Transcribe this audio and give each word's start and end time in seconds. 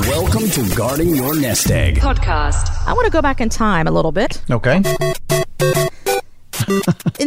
Welcome 0.00 0.48
to 0.50 0.74
Guarding 0.76 1.14
Your 1.14 1.34
Nest 1.38 1.70
Egg. 1.70 1.96
podcast. 1.98 2.68
I 2.86 2.92
want 2.92 3.06
to 3.06 3.10
go 3.12 3.22
back 3.22 3.40
in 3.40 3.48
time 3.48 3.86
a 3.86 3.90
little 3.90 4.12
bit. 4.12 4.42
Okay. 4.50 4.76
In 4.76 4.82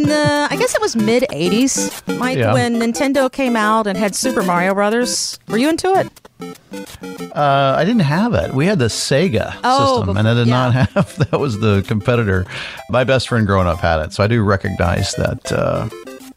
the, 0.02 0.46
I 0.50 0.56
guess 0.58 0.74
it 0.74 0.80
was 0.80 0.94
mid 0.94 1.24
80s, 1.30 2.18
Mike, 2.18 2.36
Yeah. 2.38 2.52
when 2.52 2.74
Nintendo 2.78 3.32
came 3.32 3.56
out 3.56 3.86
and 3.86 3.96
had 3.96 4.14
Super 4.14 4.42
Mario 4.42 4.74
Brothers. 4.74 5.38
Were 5.48 5.58
you 5.58 5.68
into 5.70 5.92
it? 5.94 6.10
Uh, 7.34 7.74
I 7.78 7.84
didn't 7.84 8.02
have 8.02 8.34
it. 8.34 8.52
We 8.54 8.66
had 8.66 8.78
the 8.78 8.86
Sega 8.86 9.56
Oh, 9.64 9.98
system, 9.98 10.14
bef- 10.14 10.18
and 10.18 10.28
I 10.28 10.34
did 10.34 10.48
not 10.48 10.74
yeah. 10.74 10.86
have. 10.94 11.30
That 11.30 11.40
was 11.40 11.58
the 11.60 11.82
competitor. 11.86 12.46
My 12.90 13.04
best 13.04 13.28
friend 13.28 13.46
growing 13.46 13.66
up 13.66 13.78
had 13.78 14.00
it, 14.02 14.12
so 14.12 14.22
I 14.22 14.26
do 14.26 14.42
recognize 14.42 15.14
that 15.14 15.50
uh, 15.52 15.88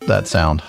that 0.08 0.28
sound. 0.28 0.64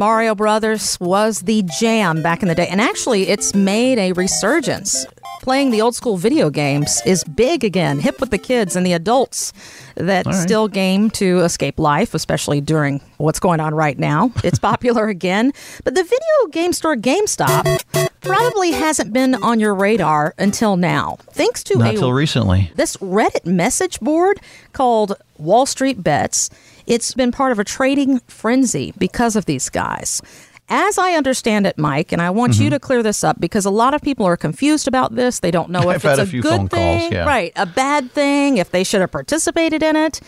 Mario 0.00 0.34
Brothers 0.34 0.98
was 0.98 1.42
the 1.42 1.62
jam 1.78 2.22
back 2.22 2.40
in 2.40 2.48
the 2.48 2.54
day. 2.54 2.66
And 2.68 2.80
actually, 2.80 3.28
it's 3.28 3.54
made 3.54 3.98
a 3.98 4.12
resurgence. 4.12 5.04
Playing 5.42 5.72
the 5.72 5.82
old 5.82 5.94
school 5.94 6.16
video 6.16 6.48
games 6.48 7.02
is 7.04 7.22
big 7.24 7.64
again, 7.64 7.98
hip 7.98 8.18
with 8.18 8.30
the 8.30 8.38
kids 8.38 8.76
and 8.76 8.86
the 8.86 8.94
adults 8.94 9.52
that 9.96 10.24
right. 10.24 10.34
still 10.34 10.68
game 10.68 11.10
to 11.10 11.40
escape 11.40 11.78
life, 11.78 12.14
especially 12.14 12.62
during 12.62 13.02
what's 13.18 13.38
going 13.40 13.60
on 13.60 13.74
right 13.74 13.98
now. 13.98 14.32
It's 14.42 14.58
popular 14.70 15.08
again. 15.08 15.52
But 15.84 15.94
the 15.94 16.02
video 16.02 16.46
game 16.50 16.72
store 16.72 16.96
GameStop 16.96 18.10
probably 18.22 18.70
hasn't 18.70 19.12
been 19.12 19.34
on 19.34 19.60
your 19.60 19.74
radar 19.74 20.32
until 20.38 20.78
now. 20.78 21.18
Thanks 21.32 21.62
to 21.64 21.76
Not 21.76 21.94
a 21.94 21.98
till 21.98 22.14
recently. 22.14 22.72
this 22.74 22.96
Reddit 22.96 23.44
message 23.44 24.00
board 24.00 24.40
called 24.72 25.12
Wall 25.36 25.66
Street 25.66 26.02
Bets. 26.02 26.48
It's 26.90 27.14
been 27.14 27.30
part 27.32 27.52
of 27.52 27.58
a 27.58 27.64
trading 27.64 28.18
frenzy 28.26 28.92
because 28.98 29.36
of 29.36 29.44
these 29.46 29.68
guys. 29.68 30.20
As 30.68 30.98
I 30.98 31.12
understand 31.12 31.66
it, 31.66 31.78
Mike, 31.78 32.12
and 32.12 32.20
I 32.22 32.30
want 32.30 32.52
Mm-hmm. 32.54 32.62
you 32.64 32.70
to 32.70 32.78
clear 32.78 33.02
this 33.02 33.24
up 33.24 33.40
because 33.40 33.64
a 33.64 33.70
lot 33.70 33.94
of 33.94 34.02
people 34.02 34.24
are 34.26 34.36
confused 34.36 34.86
about 34.88 35.14
this. 35.14 35.40
They 35.40 35.50
don't 35.50 35.70
know 35.70 35.80
if 35.90 35.96
I've 35.96 36.02
had 36.02 36.18
it's 36.18 36.28
a 36.28 36.30
few 36.30 36.42
good 36.42 36.50
phone 36.50 36.68
calls, 36.68 37.00
thing, 37.02 37.12
yeah. 37.12 37.24
right? 37.26 37.52
A 37.56 37.66
bad 37.66 38.10
thing, 38.12 38.56
if 38.58 38.70
they 38.70 38.84
should 38.84 39.00
have 39.00 39.10
participated 39.12 39.82
in 39.82 39.96
it. 39.96 40.20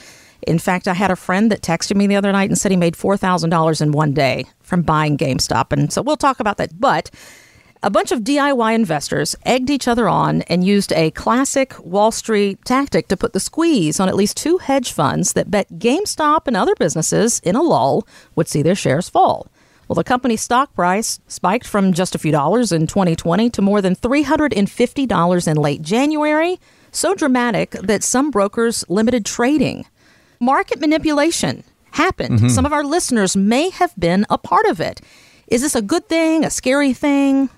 In 0.44 0.58
fact, 0.58 0.88
I 0.88 0.94
had 0.94 1.10
a 1.12 1.16
friend 1.16 1.50
that 1.52 1.62
texted 1.62 1.94
me 1.96 2.08
the 2.08 2.16
other 2.16 2.32
night 2.32 2.50
and 2.50 2.58
said 2.58 2.72
he 2.72 2.76
made 2.76 2.94
$4,000 2.94 3.80
in 3.80 3.92
one 3.92 4.12
day 4.12 4.44
from 4.60 4.82
buying 4.82 5.16
GameStop. 5.16 5.72
And 5.72 5.92
so 5.92 6.02
we'll 6.02 6.16
talk 6.16 6.40
about 6.40 6.56
that. 6.56 6.80
But 6.80 7.10
a 7.82 7.90
bunch 7.90 8.12
of 8.12 8.20
DIY 8.20 8.74
investors 8.74 9.34
egged 9.44 9.68
each 9.68 9.88
other 9.88 10.08
on 10.08 10.42
and 10.42 10.64
used 10.64 10.92
a 10.92 11.10
classic 11.10 11.74
Wall 11.84 12.12
Street 12.12 12.64
tactic 12.64 13.08
to 13.08 13.16
put 13.16 13.32
the 13.32 13.40
squeeze 13.40 13.98
on 13.98 14.08
at 14.08 14.14
least 14.14 14.36
two 14.36 14.58
hedge 14.58 14.92
funds 14.92 15.32
that 15.32 15.50
bet 15.50 15.68
GameStop 15.72 16.46
and 16.46 16.56
other 16.56 16.74
businesses 16.76 17.40
in 17.40 17.56
a 17.56 17.62
lull 17.62 18.06
would 18.36 18.48
see 18.48 18.62
their 18.62 18.76
shares 18.76 19.08
fall. 19.08 19.48
Well, 19.88 19.96
the 19.96 20.04
company's 20.04 20.40
stock 20.40 20.72
price 20.74 21.18
spiked 21.26 21.66
from 21.66 21.92
just 21.92 22.14
a 22.14 22.18
few 22.18 22.30
dollars 22.30 22.70
in 22.70 22.86
2020 22.86 23.50
to 23.50 23.62
more 23.62 23.82
than 23.82 23.96
$350 23.96 25.48
in 25.48 25.56
late 25.56 25.82
January, 25.82 26.60
so 26.92 27.14
dramatic 27.14 27.72
that 27.72 28.04
some 28.04 28.30
brokers 28.30 28.84
limited 28.88 29.26
trading. 29.26 29.86
Market 30.40 30.80
manipulation 30.80 31.64
happened. 31.90 32.38
Mm-hmm. 32.38 32.48
Some 32.48 32.64
of 32.64 32.72
our 32.72 32.84
listeners 32.84 33.36
may 33.36 33.70
have 33.70 33.92
been 33.98 34.24
a 34.30 34.38
part 34.38 34.66
of 34.66 34.80
it. 34.80 35.00
Is 35.48 35.62
this 35.62 35.74
a 35.74 35.82
good 35.82 36.08
thing, 36.08 36.44
a 36.44 36.50
scary 36.50 36.92
thing? 36.92 37.50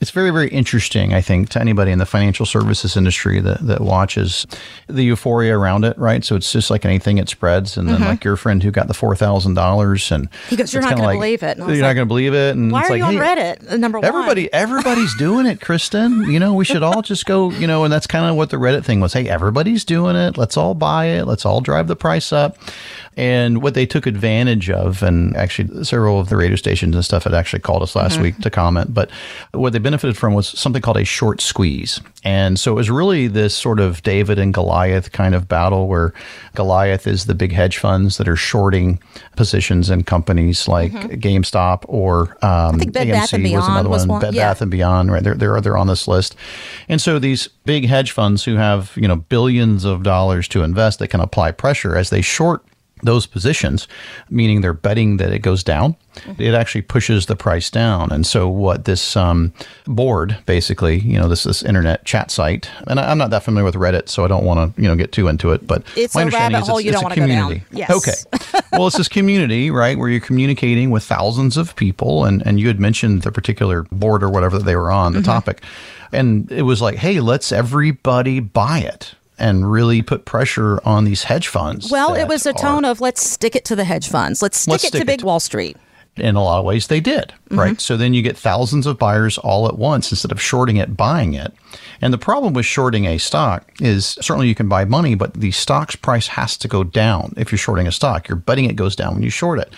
It's 0.00 0.10
very, 0.10 0.30
very 0.30 0.48
interesting, 0.48 1.12
I 1.12 1.20
think, 1.20 1.50
to 1.50 1.60
anybody 1.60 1.92
in 1.92 1.98
the 1.98 2.06
financial 2.06 2.46
services 2.46 2.96
industry 2.96 3.40
that, 3.40 3.66
that 3.66 3.80
watches 3.80 4.46
the 4.86 5.04
euphoria 5.04 5.56
around 5.56 5.84
it, 5.84 5.96
right? 5.98 6.24
So 6.24 6.36
it's 6.36 6.50
just 6.50 6.70
like 6.70 6.84
anything, 6.84 7.18
it 7.18 7.28
spreads. 7.28 7.76
And 7.76 7.88
then, 7.88 7.96
mm-hmm. 7.96 8.04
like 8.04 8.24
your 8.24 8.36
friend 8.36 8.62
who 8.62 8.70
got 8.70 8.88
the 8.88 8.94
$4,000 8.94 10.12
and 10.12 10.28
He 10.48 10.56
goes, 10.56 10.72
"You're 10.72 10.82
not 10.82 10.90
kinda 10.90 11.02
gonna 11.02 11.16
believe 11.18 11.42
it." 11.42 11.58
And 11.58 11.68
You're 11.68 11.86
not 11.86 11.94
going 11.94 12.06
to 12.06 12.06
believe 12.06 12.34
it. 12.34 12.56
And 12.56 12.72
Why 12.72 12.80
it's 12.80 12.88
are 12.88 12.92
like, 12.92 12.98
you 12.98 13.04
on 13.04 13.12
hey, 13.14 13.56
Reddit? 13.56 13.78
Number 13.78 13.98
one. 13.98 14.06
Everybody, 14.06 14.52
everybody's 14.52 15.14
doing 15.16 15.46
it, 15.46 15.60
Kristen. 15.60 16.30
You 16.30 16.38
know, 16.38 16.54
we 16.54 16.64
should 16.64 16.82
all 16.82 17.02
just 17.02 17.26
go. 17.26 17.50
You 17.50 17.66
know, 17.66 17.84
and 17.84 17.92
that's 17.92 18.06
kind 18.06 18.26
of 18.26 18.36
what 18.36 18.50
the 18.50 18.56
Reddit 18.56 18.84
thing 18.84 19.00
was. 19.00 19.12
Hey, 19.12 19.28
everybody's 19.28 19.84
doing 19.84 20.16
it. 20.16 20.36
Let's 20.36 20.56
all 20.56 20.74
buy 20.74 21.06
it. 21.06 21.26
Let's 21.26 21.44
all 21.44 21.60
drive 21.60 21.86
the 21.88 21.96
price 21.96 22.32
up. 22.32 22.56
And 23.20 23.60
what 23.60 23.74
they 23.74 23.84
took 23.84 24.06
advantage 24.06 24.70
of, 24.70 25.02
and 25.02 25.36
actually 25.36 25.84
several 25.84 26.20
of 26.20 26.30
the 26.30 26.38
radio 26.38 26.56
stations 26.56 26.94
and 26.94 27.04
stuff 27.04 27.24
had 27.24 27.34
actually 27.34 27.60
called 27.60 27.82
us 27.82 27.94
last 27.94 28.18
week 28.18 28.38
to 28.38 28.48
comment. 28.48 28.94
But 28.94 29.10
what 29.52 29.74
they 29.74 29.78
benefited 29.78 30.16
from 30.16 30.32
was 30.32 30.48
something 30.48 30.80
called 30.80 30.96
a 30.96 31.04
short 31.04 31.42
squeeze. 31.42 32.00
And 32.24 32.58
so 32.58 32.72
it 32.72 32.76
was 32.76 32.88
really 32.90 33.26
this 33.26 33.54
sort 33.54 33.78
of 33.78 34.02
David 34.02 34.38
and 34.38 34.54
Goliath 34.54 35.12
kind 35.12 35.34
of 35.34 35.48
battle 35.48 35.86
where 35.86 36.14
Goliath 36.54 37.06
is 37.06 37.26
the 37.26 37.34
big 37.34 37.52
hedge 37.52 37.76
funds 37.76 38.16
that 38.16 38.26
are 38.26 38.36
shorting 38.36 38.98
positions 39.36 39.90
in 39.90 40.02
companies 40.02 40.66
like 40.66 40.92
GameStop 40.92 41.84
or 41.88 42.38
um, 42.42 42.78
think 42.78 42.94
Bed 42.94 43.08
Bath 43.08 43.34
and 43.34 43.44
AMC 43.44 43.54
was 43.54 43.66
Beyond 43.66 43.72
another 43.72 43.88
was 43.90 44.06
one. 44.06 44.08
one, 44.08 44.20
Bed 44.22 44.34
yeah. 44.34 44.48
Bath 44.48 44.62
and 44.62 44.70
Beyond, 44.70 45.12
right? 45.12 45.22
They're, 45.22 45.34
they're 45.34 45.60
they're 45.60 45.76
on 45.76 45.88
this 45.88 46.08
list, 46.08 46.36
and 46.88 47.02
so 47.02 47.18
these 47.18 47.48
big 47.66 47.86
hedge 47.86 48.12
funds 48.12 48.44
who 48.44 48.56
have 48.56 48.92
you 48.96 49.06
know 49.06 49.16
billions 49.16 49.84
of 49.84 50.02
dollars 50.02 50.48
to 50.48 50.62
invest, 50.62 51.00
they 51.00 51.06
can 51.06 51.20
apply 51.20 51.52
pressure 51.52 51.96
as 51.96 52.08
they 52.08 52.22
short 52.22 52.64
those 53.02 53.26
positions, 53.26 53.88
meaning 54.28 54.60
they're 54.60 54.72
betting 54.72 55.16
that 55.18 55.32
it 55.32 55.40
goes 55.40 55.62
down. 55.64 55.96
Mm-hmm. 56.16 56.42
It 56.42 56.54
actually 56.54 56.82
pushes 56.82 57.26
the 57.26 57.36
price 57.36 57.70
down, 57.70 58.10
and 58.10 58.26
so 58.26 58.48
what 58.48 58.84
this 58.84 59.16
um, 59.16 59.52
board 59.86 60.36
basically, 60.46 60.98
you 60.98 61.18
know, 61.18 61.28
this 61.28 61.44
this 61.44 61.62
internet 61.62 62.04
chat 62.04 62.30
site, 62.32 62.68
and 62.88 62.98
I, 62.98 63.10
I'm 63.10 63.18
not 63.18 63.30
that 63.30 63.44
familiar 63.44 63.64
with 63.64 63.76
Reddit, 63.76 64.08
so 64.08 64.24
I 64.24 64.28
don't 64.28 64.44
want 64.44 64.74
to 64.76 64.82
you 64.82 64.88
know 64.88 64.96
get 64.96 65.12
too 65.12 65.28
into 65.28 65.52
it, 65.52 65.66
but 65.66 65.84
It's 65.96 66.14
my 66.14 66.22
a 66.22 66.24
understanding 66.24 66.60
is 66.62 66.68
it's, 66.68 66.84
you 66.84 66.90
it's 66.90 67.00
don't 67.00 67.02
a 67.02 67.04
wanna 67.04 67.14
go 67.16 67.26
down. 67.26 67.38
community. 67.50 67.64
Yes. 67.72 67.90
Okay. 67.90 68.60
well, 68.72 68.88
it's 68.88 68.96
this 68.96 69.08
community, 69.08 69.70
right, 69.70 69.96
where 69.96 70.08
you're 70.08 70.20
communicating 70.20 70.90
with 70.90 71.04
thousands 71.04 71.56
of 71.56 71.76
people, 71.76 72.24
and 72.24 72.44
and 72.46 72.58
you 72.58 72.66
had 72.66 72.80
mentioned 72.80 73.22
the 73.22 73.30
particular 73.30 73.84
board 73.92 74.22
or 74.24 74.30
whatever 74.30 74.58
that 74.58 74.64
they 74.64 74.76
were 74.76 74.90
on, 74.90 75.12
Mm-hmm. 75.12 75.20
the 75.22 75.26
topic, 75.26 75.62
and 76.12 76.50
it 76.50 76.62
was 76.62 76.82
like, 76.82 76.96
hey, 76.96 77.20
let's 77.20 77.52
everybody 77.52 78.40
buy 78.40 78.80
it. 78.80 79.14
And 79.40 79.70
really 79.70 80.02
put 80.02 80.26
pressure 80.26 80.80
on 80.86 81.04
these 81.04 81.24
hedge 81.24 81.48
funds. 81.48 81.90
Well, 81.90 82.14
it 82.14 82.28
was 82.28 82.46
a 82.46 82.50
are- 82.50 82.52
tone 82.52 82.84
of 82.84 83.00
let's 83.00 83.22
stick 83.28 83.56
it 83.56 83.64
to 83.66 83.74
the 83.76 83.84
hedge 83.84 84.08
funds. 84.08 84.42
Let's 84.42 84.58
stick 84.58 84.72
Let's 84.72 84.84
it 84.84 84.88
stick 84.88 85.00
to 85.00 85.06
Big 85.06 85.20
it. 85.20 85.24
Wall 85.24 85.40
Street. 85.40 85.76
in 86.16 86.36
a 86.36 86.42
lot 86.42 86.58
of 86.58 86.64
ways 86.64 86.88
they 86.88 87.00
did 87.00 87.28
mm-hmm. 87.28 87.58
right 87.58 87.80
so 87.80 87.96
then 87.96 88.12
you 88.12 88.20
get 88.20 88.36
thousands 88.36 88.84
of 88.84 88.98
buyers 88.98 89.38
all 89.38 89.68
at 89.68 89.78
once 89.78 90.10
instead 90.10 90.32
of 90.32 90.42
shorting 90.42 90.76
it 90.76 90.96
buying 90.96 91.34
it 91.34 91.54
and 92.02 92.12
the 92.12 92.18
problem 92.18 92.52
with 92.52 92.66
shorting 92.66 93.06
a 93.06 93.16
stock 93.16 93.72
is 93.80 94.18
certainly 94.20 94.48
you 94.48 94.54
can 94.54 94.68
buy 94.68 94.84
money 94.84 95.14
but 95.14 95.32
the 95.34 95.52
stock's 95.52 95.94
price 95.96 96.26
has 96.26 96.56
to 96.56 96.66
go 96.66 96.82
down 96.82 97.32
if 97.36 97.52
you're 97.52 97.58
shorting 97.58 97.86
a 97.86 97.92
stock 97.92 98.28
you're 98.28 98.36
betting 98.36 98.64
it 98.64 98.74
goes 98.74 98.96
down 98.96 99.14
when 99.14 99.22
you 99.22 99.30
short 99.30 99.60
it 99.60 99.72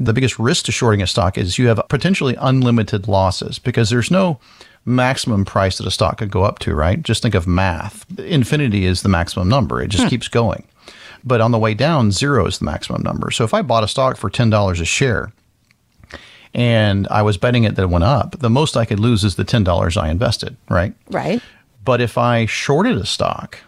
the 0.00 0.12
biggest 0.12 0.38
risk 0.38 0.64
to 0.64 0.72
shorting 0.72 1.00
a 1.00 1.06
stock 1.06 1.38
is 1.38 1.58
you 1.58 1.68
have 1.68 1.80
potentially 1.88 2.34
unlimited 2.40 3.06
losses 3.08 3.58
because 3.60 3.88
there's 3.88 4.10
no 4.10 4.38
maximum 4.88 5.44
price 5.44 5.78
that 5.78 5.86
a 5.86 5.90
stock 5.90 6.18
could 6.18 6.30
go 6.30 6.42
up 6.42 6.58
to 6.58 6.74
right 6.74 7.02
just 7.02 7.22
think 7.22 7.34
of 7.34 7.46
math 7.46 8.04
infinity 8.18 8.84
is 8.84 9.02
the 9.02 9.08
maximum 9.08 9.48
number 9.48 9.82
it 9.82 9.88
just 9.88 10.04
hmm. 10.04 10.08
keeps 10.08 10.28
going 10.28 10.64
but 11.24 11.40
on 11.40 11.50
the 11.50 11.58
way 11.58 11.74
down, 11.74 12.10
zero 12.10 12.46
is 12.46 12.58
the 12.58 12.64
maximum 12.64 13.02
number. 13.02 13.30
So 13.30 13.44
if 13.44 13.54
I 13.54 13.62
bought 13.62 13.84
a 13.84 13.88
stock 13.88 14.16
for 14.16 14.30
$10 14.30 14.80
a 14.80 14.84
share 14.84 15.32
and 16.54 17.06
I 17.08 17.22
was 17.22 17.36
betting 17.36 17.64
it 17.64 17.74
that 17.76 17.82
it 17.82 17.90
went 17.90 18.04
up, 18.04 18.38
the 18.38 18.50
most 18.50 18.76
I 18.76 18.84
could 18.84 19.00
lose 19.00 19.24
is 19.24 19.36
the 19.36 19.44
$10 19.44 20.00
I 20.00 20.08
invested, 20.10 20.56
right? 20.68 20.94
Right. 21.10 21.42
But 21.84 22.00
if 22.00 22.18
I 22.18 22.46
shorted 22.46 22.96
a 22.96 23.06
stock 23.06 23.58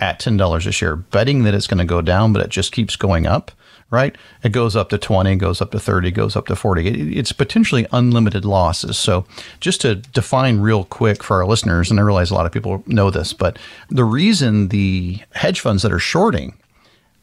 at 0.00 0.20
$10 0.20 0.66
a 0.66 0.72
share, 0.72 0.96
betting 0.96 1.44
that 1.44 1.54
it's 1.54 1.66
going 1.66 1.78
to 1.78 1.84
go 1.84 2.00
down, 2.00 2.32
but 2.32 2.42
it 2.42 2.50
just 2.50 2.72
keeps 2.72 2.96
going 2.96 3.26
up, 3.26 3.52
right? 3.90 4.16
It 4.42 4.50
goes 4.52 4.74
up 4.74 4.88
to 4.90 4.98
20, 4.98 5.36
goes 5.36 5.60
up 5.62 5.70
to 5.72 5.78
30, 5.78 6.10
goes 6.10 6.34
up 6.36 6.46
to 6.48 6.56
40. 6.56 6.86
It- 6.88 7.16
It's 7.18 7.32
potentially 7.32 7.86
unlimited 7.92 8.44
losses. 8.44 8.96
So 8.96 9.24
just 9.60 9.80
to 9.82 9.94
define 9.96 10.58
real 10.60 10.84
quick 10.84 11.22
for 11.22 11.36
our 11.36 11.46
listeners, 11.46 11.90
and 11.90 12.00
I 12.00 12.02
realize 12.02 12.30
a 12.30 12.34
lot 12.34 12.46
of 12.46 12.52
people 12.52 12.82
know 12.86 13.10
this, 13.10 13.32
but 13.32 13.58
the 13.90 14.04
reason 14.04 14.68
the 14.68 15.20
hedge 15.34 15.60
funds 15.60 15.82
that 15.82 15.92
are 15.92 15.98
shorting 16.00 16.54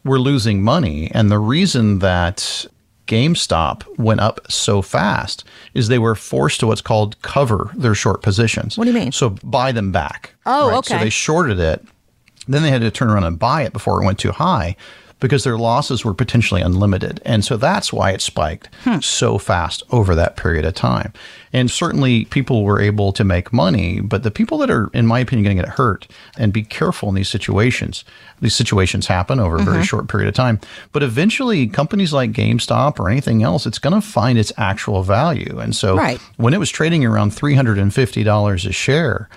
were 0.06 0.20
losing 0.20 0.64
money. 0.64 1.12
And 1.14 1.30
the 1.30 1.40
reason 1.40 2.00
that 2.00 2.66
GameStop 3.08 3.84
went 3.98 4.22
up 4.22 4.40
so 4.50 4.82
fast 4.82 5.44
is 5.74 5.88
they 5.90 6.00
were 6.00 6.16
forced 6.16 6.60
to 6.62 6.68
what's 6.68 6.82
called 6.82 7.22
cover 7.22 7.70
their 7.76 7.94
short 7.96 8.22
positions. 8.22 8.78
What 8.78 8.86
do 8.86 8.92
you 8.92 8.98
mean? 8.98 9.12
So 9.12 9.32
buy 9.44 9.72
them 9.74 9.92
back. 9.92 10.34
Oh, 10.46 10.70
So 10.70 10.76
okay. 10.78 10.94
So 10.98 11.04
they 11.04 11.10
shorted 11.10 11.60
it. 11.60 11.86
Then 12.48 12.64
they 12.64 12.70
had 12.72 12.82
to 12.82 12.90
turn 12.92 13.10
around 13.10 13.26
and 13.26 13.38
buy 13.38 13.64
it 13.64 13.74
before 13.74 14.02
it 14.02 14.06
went 14.06 14.18
too 14.18 14.32
high 14.32 14.76
because 15.22 15.46
their 15.46 15.58
losses 15.58 16.04
were 16.04 16.14
potentially 16.14 16.62
unlimited. 16.62 17.22
And 17.26 17.46
so 17.46 17.56
that's 17.56 17.94
why 17.94 18.12
it 18.12 18.22
spiked 18.22 18.68
Hmm. 18.84 19.00
so 19.00 19.38
fast 19.38 19.84
over 19.92 20.14
that 20.16 20.36
period 20.36 20.66
of 20.66 20.74
time. 20.76 21.14
And 21.54 21.70
certainly 21.72 22.26
people 22.26 22.64
were 22.64 22.82
able 22.82 23.12
to 23.14 23.24
make 23.24 23.54
money, 23.54 24.02
but 24.02 24.24
the 24.24 24.32
people 24.32 24.58
that 24.60 24.70
are, 24.72 24.90
in 24.94 25.06
my 25.08 25.20
opinion, 25.20 25.44
going 25.46 25.58
to 25.58 25.64
get 25.64 25.74
hurt 25.76 26.08
and 26.38 26.52
be 26.52 26.64
careful 26.64 27.08
in 27.10 27.16
these 27.16 27.30
situations. 27.30 28.04
These 28.42 28.56
situations 28.56 29.08
happen 29.08 29.40
over 29.40 29.56
a 29.58 29.60
Mm-hmm. 29.60 29.72
very 29.72 29.84
short 29.86 30.08
period 30.08 30.28
of 30.28 30.34
time. 30.34 30.60
But 30.92 31.04
eventually, 31.04 31.68
companies 31.68 32.12
like 32.14 32.32
GameStop 32.32 33.00
or 33.00 33.10
anything 33.10 33.44
else, 33.44 33.66
it's 33.66 33.80
going 33.80 33.94
to 33.94 34.02
find 34.02 34.38
its 34.40 34.52
actual 34.58 35.04
value. 35.04 35.60
And 35.60 35.76
so 35.76 35.96
Right. 35.96 36.20
when 36.38 36.54
it 36.54 36.60
was 36.60 36.72
trading 36.72 37.06
around 37.06 37.32
$350 37.32 38.66
a 38.66 38.72
share, 38.72 39.30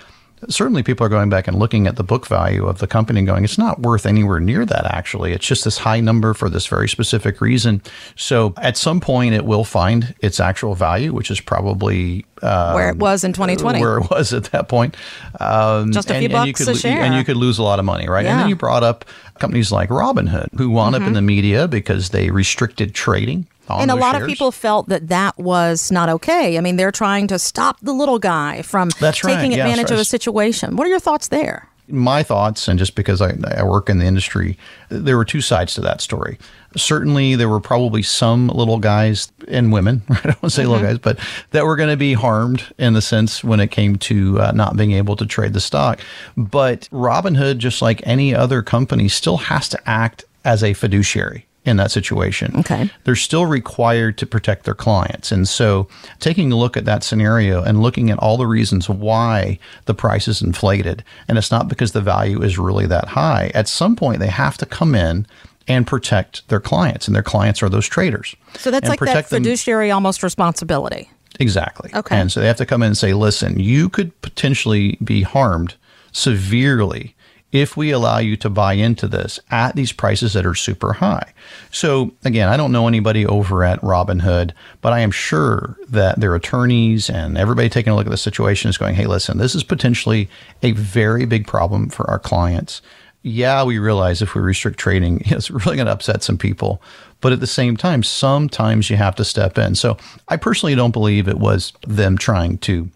certainly 0.49 0.83
people 0.83 1.05
are 1.05 1.09
going 1.09 1.29
back 1.29 1.47
and 1.47 1.57
looking 1.57 1.87
at 1.87 1.95
the 1.95 2.03
book 2.03 2.27
value 2.27 2.65
of 2.65 2.79
the 2.79 2.87
company 2.87 3.19
and 3.19 3.27
going, 3.27 3.43
it's 3.43 3.57
not 3.57 3.81
worth 3.81 4.05
anywhere 4.05 4.39
near 4.39 4.65
that, 4.65 4.85
actually. 4.93 5.33
It's 5.33 5.45
just 5.45 5.63
this 5.63 5.77
high 5.79 5.99
number 5.99 6.33
for 6.33 6.49
this 6.49 6.67
very 6.67 6.89
specific 6.89 7.41
reason. 7.41 7.81
So 8.15 8.53
at 8.57 8.77
some 8.77 8.99
point, 8.99 9.33
it 9.35 9.45
will 9.45 9.63
find 9.63 10.15
its 10.19 10.39
actual 10.39 10.75
value, 10.75 11.13
which 11.13 11.31
is 11.31 11.39
probably 11.39 12.25
um, 12.41 12.75
where 12.75 12.89
it 12.89 12.97
was 12.97 13.23
in 13.23 13.33
2020, 13.33 13.79
where 13.79 13.97
it 13.97 14.09
was 14.09 14.33
at 14.33 14.45
that 14.45 14.67
point. 14.67 14.95
Um, 15.39 15.91
Just 15.91 16.09
a 16.09 16.15
few 16.15 16.25
and, 16.25 16.31
bucks 16.33 16.45
and 16.45 16.47
you 16.47 16.53
could, 16.53 16.75
a 16.75 16.79
share, 16.79 17.01
and 17.01 17.15
you 17.15 17.23
could 17.23 17.37
lose 17.37 17.57
a 17.57 17.63
lot 17.63 17.79
of 17.79 17.85
money, 17.85 18.07
right? 18.07 18.25
Yeah. 18.25 18.31
And 18.31 18.41
then 18.41 18.49
you 18.49 18.55
brought 18.55 18.83
up 18.83 19.05
companies 19.39 19.71
like 19.71 19.89
Robinhood, 19.89 20.53
who 20.57 20.69
wound 20.69 20.95
mm-hmm. 20.95 21.03
up 21.03 21.07
in 21.07 21.13
the 21.13 21.21
media 21.21 21.67
because 21.67 22.09
they 22.09 22.29
restricted 22.29 22.93
trading. 22.93 23.47
And 23.69 23.91
a 23.91 23.95
lot 23.95 24.13
shares. 24.13 24.23
of 24.23 24.29
people 24.29 24.51
felt 24.51 24.89
that 24.89 25.07
that 25.07 25.37
was 25.37 25.91
not 25.91 26.09
okay. 26.09 26.57
I 26.57 26.61
mean, 26.61 26.75
they're 26.75 26.91
trying 26.91 27.27
to 27.27 27.39
stop 27.39 27.79
the 27.81 27.93
little 27.93 28.19
guy 28.19 28.61
from 28.61 28.89
That's 28.99 29.19
taking 29.19 29.51
Yeah, 29.51 29.65
advantage 29.65 29.91
right. 29.91 29.95
of 29.95 29.99
a 29.99 30.05
situation. 30.05 30.75
What 30.75 30.87
are 30.87 30.89
your 30.89 30.99
thoughts 30.99 31.27
there? 31.29 31.69
my 31.87 32.23
thoughts, 32.23 32.67
and 32.67 32.79
just 32.79 32.95
because 32.95 33.21
I, 33.21 33.35
I, 33.55 33.63
work 33.63 33.89
in 33.89 33.99
the 33.99 34.05
industry, 34.05 34.57
there 34.89 35.17
were 35.17 35.25
two 35.25 35.41
sides 35.41 35.75
to 35.75 35.81
that 35.81 36.01
story. 36.01 36.39
Certainly, 36.75 37.35
there 37.35 37.49
were 37.49 37.59
probably 37.59 38.01
some 38.01 38.47
little 38.47 38.79
guys 38.79 39.31
and 39.47 39.71
women, 39.71 40.01
I 40.09 40.13
don't 40.21 40.25
want 40.25 40.41
to 40.41 40.49
say 40.49 40.63
mm-hmm. 40.63 40.71
little 40.71 40.87
guys, 40.87 40.99
but 40.99 41.19
that 41.51 41.65
were 41.65 41.75
going 41.75 41.89
to 41.89 41.97
be 41.97 42.13
harmed 42.13 42.65
in 42.77 42.93
the 42.93 43.01
sense 43.01 43.43
when 43.43 43.59
it 43.59 43.67
came 43.67 43.97
to 43.97 44.41
uh, 44.41 44.51
not 44.51 44.75
being 44.75 44.93
able 44.93 45.15
to 45.17 45.25
trade 45.25 45.53
the 45.53 45.61
stock. 45.61 45.99
But 46.35 46.89
Robinhood, 46.91 47.59
just 47.59 47.81
like 47.81 48.01
any 48.05 48.33
other 48.33 48.61
company, 48.61 49.07
still 49.07 49.37
has 49.37 49.69
to 49.69 49.89
act 49.89 50.25
as 50.43 50.63
a 50.63 50.73
fiduciary 50.73 51.45
in 51.65 51.77
that 51.77 51.91
situation. 51.91 52.55
Okay. 52.57 52.89
They're 53.03 53.15
still 53.15 53.45
required 53.45 54.17
to 54.19 54.25
protect 54.25 54.65
their 54.65 54.75
clients. 54.75 55.31
And 55.31 55.47
so 55.47 55.87
taking 56.19 56.51
a 56.51 56.55
look 56.55 56.77
at 56.77 56.85
that 56.85 57.03
scenario 57.03 57.63
and 57.63 57.81
looking 57.81 58.09
at 58.11 58.19
all 58.19 58.37
the 58.37 58.47
reasons 58.47 58.87
why 58.87 59.59
the 59.85 59.93
price 59.93 60.27
is 60.27 60.41
inflated, 60.41 61.03
and 61.27 61.37
it's 61.37 61.51
not 61.51 61.67
because 61.67 61.91
the 61.91 62.01
value 62.01 62.41
is 62.41 62.57
really 62.57 62.85
that 62.87 63.09
high, 63.09 63.51
at 63.53 63.67
some 63.67 63.95
point 63.95 64.19
they 64.19 64.27
have 64.27 64.57
to 64.57 64.65
come 64.65 64.95
in 64.95 65.25
and 65.67 65.87
protect 65.87 66.47
their 66.49 66.59
clients. 66.59 67.07
And 67.07 67.15
their 67.15 67.23
clients 67.23 67.63
are 67.63 67.69
those 67.69 67.87
traders. 67.87 68.35
So 68.57 68.69
that's 68.69 68.87
like 68.87 68.99
that 68.99 69.27
fiduciary 69.27 69.87
them. 69.87 69.95
almost 69.95 70.21
responsibility. 70.21 71.09
Exactly. 71.39 71.89
Okay. 71.93 72.15
And 72.15 72.31
so 72.31 72.39
they 72.39 72.47
have 72.47 72.57
to 72.57 72.65
come 72.65 72.83
in 72.83 72.87
and 72.87 72.97
say, 72.97 73.13
listen, 73.13 73.59
you 73.59 73.89
could 73.89 74.19
potentially 74.21 74.97
be 75.03 75.23
harmed 75.23 75.75
severely 76.11 77.15
if 77.55 77.77
we 77.77 77.89
allow 77.89 78.17
you 78.17 78.35
to 78.35 78.49
buy 78.49 78.73
into 78.73 79.07
this 79.07 79.39
at 79.49 79.77
these 79.77 79.93
prices 79.93 80.33
that 80.33 80.45
are 80.45 80.53
super 80.53 80.91
high. 80.91 81.33
So, 81.71 82.11
again, 82.25 82.49
I 82.49 82.57
don't 82.57 82.73
know 82.73 82.85
anybody 82.85 83.25
over 83.25 83.63
at 83.63 83.79
Robinhood, 83.79 84.51
but 84.81 84.91
I 84.91 84.99
am 84.99 85.09
sure 85.09 85.77
that 85.87 86.19
their 86.19 86.35
attorneys 86.35 87.09
and 87.09 87.37
everybody 87.37 87.69
taking 87.69 87.93
a 87.93 87.95
look 87.95 88.07
at 88.07 88.11
the 88.11 88.17
situation 88.17 88.69
is 88.69 88.77
going, 88.77 88.95
hey, 88.95 89.05
listen, 89.05 89.37
this 89.37 89.55
is 89.55 89.63
potentially 89.63 90.29
a 90.63 90.73
very 90.73 91.25
big 91.25 91.47
problem 91.47 91.87
for 91.89 92.09
our 92.09 92.19
clients. 92.19 92.81
Yeah, 93.21 93.63
we 93.63 93.79
realize 93.79 94.21
if 94.21 94.35
we 94.35 94.41
restrict 94.41 94.77
trading, 94.77 95.21
it's 95.25 95.49
really 95.49 95.77
going 95.77 95.85
to 95.85 95.93
upset 95.93 96.23
some 96.23 96.37
people. 96.37 96.81
But 97.21 97.31
at 97.31 97.39
the 97.39 97.47
same 97.47 97.77
time, 97.77 98.03
sometimes 98.03 98.89
you 98.89 98.97
have 98.97 99.15
to 99.15 99.23
step 99.23 99.57
in. 99.57 99.75
So 99.75 99.95
I 100.27 100.35
personally 100.35 100.75
don't 100.75 100.91
believe 100.91 101.29
it 101.29 101.39
was 101.39 101.71
them 101.87 102.17
trying 102.17 102.57
to 102.59 102.89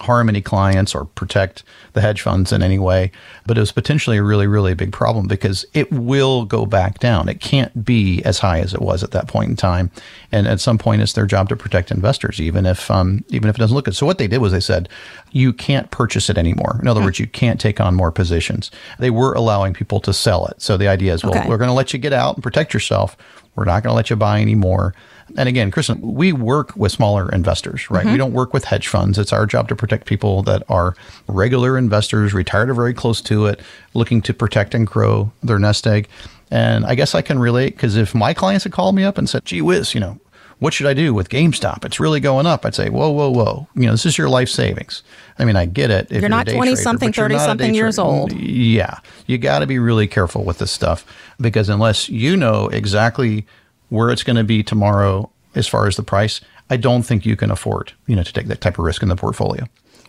harm 0.00 0.28
any 0.28 0.40
clients 0.40 0.94
or 0.94 1.04
protect 1.04 1.62
the 1.92 2.00
hedge 2.00 2.22
funds 2.22 2.52
in 2.52 2.62
any 2.62 2.78
way. 2.78 3.10
But 3.46 3.56
it 3.56 3.60
was 3.60 3.72
potentially 3.72 4.16
a 4.18 4.22
really, 4.22 4.46
really 4.46 4.74
big 4.74 4.92
problem 4.92 5.26
because 5.26 5.64
it 5.74 5.90
will 5.90 6.44
go 6.44 6.66
back 6.66 6.98
down. 6.98 7.28
It 7.28 7.40
can't 7.40 7.84
be 7.84 8.22
as 8.24 8.38
high 8.38 8.60
as 8.60 8.74
it 8.74 8.80
was 8.82 9.02
at 9.02 9.10
that 9.12 9.28
point 9.28 9.50
in 9.50 9.56
time. 9.56 9.90
And 10.30 10.46
at 10.46 10.60
some 10.60 10.78
point, 10.78 11.02
it's 11.02 11.14
their 11.14 11.26
job 11.26 11.48
to 11.48 11.56
protect 11.56 11.90
investors, 11.90 12.40
even 12.40 12.66
if 12.66 12.90
um, 12.90 13.24
even 13.28 13.48
if 13.48 13.56
it 13.56 13.58
doesn't 13.58 13.74
look 13.74 13.86
good. 13.86 13.96
So 13.96 14.06
what 14.06 14.18
they 14.18 14.28
did 14.28 14.38
was 14.38 14.52
they 14.52 14.60
said, 14.60 14.88
you 15.32 15.52
can't 15.52 15.90
purchase 15.90 16.30
it 16.30 16.38
anymore. 16.38 16.78
In 16.80 16.88
other 16.88 17.02
words, 17.02 17.18
you 17.18 17.26
can't 17.26 17.60
take 17.60 17.80
on 17.80 17.94
more 17.94 18.12
positions. 18.12 18.70
They 18.98 19.10
were 19.10 19.32
allowing 19.34 19.74
people 19.74 20.00
to 20.00 20.12
sell 20.12 20.46
it. 20.46 20.60
So 20.62 20.76
the 20.76 20.88
idea 20.88 21.12
is, 21.14 21.22
well, 21.24 21.36
Okay. 21.36 21.48
we're 21.48 21.58
going 21.58 21.68
to 21.68 21.74
let 21.74 21.92
you 21.92 21.98
get 21.98 22.12
out 22.12 22.36
and 22.36 22.42
protect 22.42 22.72
yourself. 22.72 23.16
We're 23.56 23.64
not 23.64 23.82
going 23.82 23.90
to 23.92 23.96
let 23.96 24.08
you 24.10 24.16
buy 24.16 24.40
anymore. 24.40 24.94
And 25.36 25.48
again, 25.48 25.70
Kristen, 25.70 26.00
we 26.00 26.32
work 26.32 26.74
with 26.76 26.92
smaller 26.92 27.28
investors, 27.30 27.90
right? 27.90 28.04
We 28.04 28.12
mm-hmm. 28.12 28.18
don't 28.18 28.32
work 28.32 28.52
with 28.52 28.64
hedge 28.64 28.88
funds. 28.88 29.18
It's 29.18 29.32
our 29.32 29.46
job 29.46 29.68
to 29.68 29.76
protect 29.76 30.06
people 30.06 30.42
that 30.44 30.62
are 30.68 30.94
regular 31.26 31.76
investors, 31.76 32.32
retired 32.32 32.70
or 32.70 32.74
very 32.74 32.94
close 32.94 33.20
to 33.22 33.46
it, 33.46 33.60
looking 33.94 34.22
to 34.22 34.34
protect 34.34 34.74
and 34.74 34.86
grow 34.86 35.30
their 35.42 35.58
nest 35.58 35.86
egg. 35.86 36.08
And 36.50 36.86
I 36.86 36.94
guess 36.94 37.14
I 37.14 37.22
can 37.22 37.38
relate 37.38 37.76
because 37.76 37.96
if 37.96 38.14
my 38.14 38.32
clients 38.32 38.64
had 38.64 38.72
called 38.72 38.94
me 38.94 39.04
up 39.04 39.18
and 39.18 39.28
said, 39.28 39.44
gee 39.44 39.60
whiz, 39.60 39.94
you 39.94 40.00
know, 40.00 40.18
what 40.60 40.74
should 40.74 40.86
I 40.86 40.94
do 40.94 41.14
with 41.14 41.28
GameStop? 41.28 41.84
It's 41.84 42.00
really 42.00 42.20
going 42.20 42.46
up. 42.46 42.66
I'd 42.66 42.74
say, 42.74 42.88
whoa, 42.88 43.10
whoa, 43.10 43.30
whoa. 43.30 43.68
You 43.74 43.86
know, 43.86 43.92
this 43.92 44.06
is 44.06 44.18
your 44.18 44.28
life 44.28 44.48
savings. 44.48 45.02
I 45.38 45.44
mean, 45.44 45.54
I 45.54 45.66
get 45.66 45.90
it. 45.90 46.10
If 46.10 46.20
You're 46.20 46.28
not 46.28 46.46
20 46.46 46.58
trader, 46.58 46.76
something, 46.76 47.12
30 47.12 47.38
something 47.38 47.74
years 47.74 47.96
trader. 47.96 48.08
old. 48.08 48.32
Yeah. 48.32 48.98
You 49.26 49.38
got 49.38 49.60
to 49.60 49.66
be 49.66 49.78
really 49.78 50.08
careful 50.08 50.44
with 50.44 50.58
this 50.58 50.72
stuff 50.72 51.06
because 51.40 51.68
unless 51.68 52.08
you 52.08 52.36
know 52.36 52.68
exactly 52.68 53.46
where 53.88 54.10
it's 54.10 54.22
going 54.22 54.36
to 54.36 54.44
be 54.44 54.62
tomorrow 54.62 55.30
as 55.54 55.66
far 55.66 55.86
as 55.86 55.96
the 55.96 56.02
price, 56.02 56.40
I 56.70 56.76
don't 56.76 57.02
think 57.02 57.24
you 57.24 57.36
can 57.36 57.50
afford, 57.50 57.92
you 58.06 58.14
know, 58.14 58.22
to 58.22 58.32
take 58.32 58.46
that 58.46 58.60
type 58.60 58.78
of 58.78 58.84
risk 58.84 59.02
in 59.02 59.08
the 59.08 59.16
portfolio. 59.16 59.66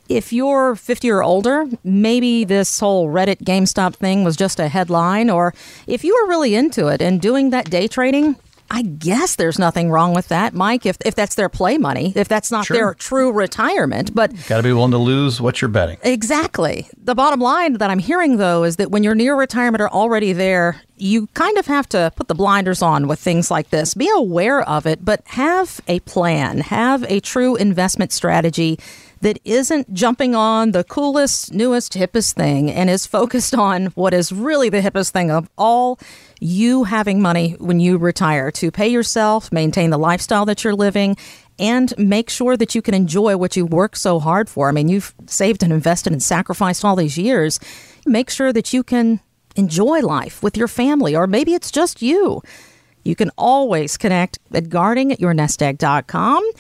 If 0.10 0.34
you're 0.34 0.76
50 0.76 1.12
or 1.12 1.24
older, 1.24 1.68
maybe 1.84 2.44
this 2.44 2.80
whole 2.80 3.10
Reddit 3.10 3.44
GameStop 3.44 3.96
thing 3.96 4.24
was 4.24 4.36
just 4.36 4.60
a 4.60 4.68
headline, 4.68 5.30
or 5.30 5.54
if 5.86 6.04
you 6.04 6.18
were 6.20 6.30
really 6.30 6.56
into 6.56 6.88
it 6.88 7.00
and 7.00 7.22
doing 7.22 7.52
that 7.52 7.70
day 7.70 7.88
trading, 7.88 8.36
I 8.72 8.84
guess 8.84 9.36
there's 9.36 9.58
nothing 9.58 9.90
wrong 9.90 10.14
with 10.14 10.28
that, 10.28 10.54
Mike, 10.54 10.86
if, 10.86 10.98
if 11.04 11.16
that's 11.16 11.36
their 11.36 11.50
play 11.50 11.78
money, 11.78 12.14
if 12.16 12.28
that's 12.28 12.52
not 12.52 12.66
Sure. 12.66 12.78
their 12.78 12.94
true 12.94 13.32
retirement. 13.32 14.14
But 14.14 14.32
Got 14.48 14.58
to 14.58 14.64
be 14.64 14.74
willing 14.74 14.92
to 14.92 14.98
lose 14.98 15.42
what 15.42 15.62
you're 15.62 15.70
betting. 15.70 15.98
Exactly. 16.04 16.88
The 16.98 17.16
bottom 17.16 17.40
line 17.40 17.74
that 17.74 17.90
I'm 17.90 18.00
hearing, 18.00 18.38
though, 18.38 18.64
is 18.64 18.76
that 18.76 18.92
when 18.92 19.04
you're 19.04 19.16
near 19.16 19.36
retirement 19.36 19.82
or 19.82 19.90
already 19.90 20.34
there, 20.34 20.82
you 20.98 21.28
kind 21.34 21.58
of 21.58 21.66
have 21.66 21.90
to 21.90 22.12
put 22.16 22.28
the 22.28 22.36
blinders 22.36 22.82
on 22.82 23.08
with 23.08 23.20
things 23.20 23.50
like 23.50 23.70
this. 23.72 23.94
Be 23.96 24.10
aware 24.16 24.62
of 24.62 24.86
it, 24.86 25.04
but 25.04 25.22
have 25.28 25.82
a 25.88 26.00
plan, 26.02 26.60
have 26.60 27.04
a 27.10 27.20
true 27.22 27.56
investment 27.56 28.12
strategy 28.12 28.78
that 29.22 29.40
isn't 29.44 29.94
jumping 29.94 30.34
on 30.36 30.72
the 30.72 30.84
coolest, 30.84 31.54
newest, 31.54 31.94
hippest 31.94 32.34
thing 32.34 32.72
and 32.72 32.90
is 32.90 33.06
focused 33.06 33.54
on 33.54 33.88
what 33.88 34.14
is 34.14 34.32
really 34.32 34.70
the 34.70 34.82
hippest 34.82 35.12
thing 35.12 35.30
of 35.30 35.50
all 35.58 36.00
you 36.40 36.86
having 36.86 37.22
money 37.22 37.52
when 37.60 37.80
you 37.80 37.98
retire 37.98 38.52
to 38.52 38.72
pay 38.72 38.88
yourself, 38.88 39.52
maintain 39.52 39.90
the 39.90 39.98
lifestyle 39.98 40.46
that 40.46 40.64
you're 40.64 40.76
living, 40.76 41.18
and 41.58 41.94
make 41.98 42.30
sure 42.30 42.56
that 42.56 42.74
you 42.74 42.82
can 42.82 42.94
enjoy 42.94 43.36
what 43.36 43.58
you 43.58 43.66
work 43.66 43.96
so 43.96 44.20
hard 44.20 44.50
for. 44.50 44.70
I 44.70 44.72
mean, 44.72 44.88
you've 44.88 45.14
saved 45.26 45.62
and 45.62 45.74
invested 45.74 46.14
and 46.14 46.24
sacrificed 46.24 46.86
all 46.86 46.96
these 46.96 47.18
years. 47.18 47.60
Make 48.06 48.30
sure 48.30 48.54
that 48.54 48.74
you 48.74 48.84
can 48.84 49.20
enjoy 49.58 50.00
life 50.00 50.42
with 50.42 50.56
your 50.56 50.70
family, 50.70 51.16
or 51.16 51.28
maybe 51.28 51.54
it's 51.54 51.72
just 51.72 52.02
you. 52.02 52.42
You 53.04 53.16
can 53.16 53.32
always 53.38 53.98
connect 53.98 54.40
at 54.54 54.66
guardingyournestegg.com. 54.66 56.52